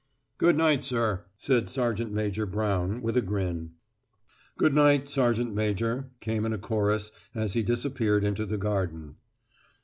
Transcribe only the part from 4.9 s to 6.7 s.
Sergeant Major," came in a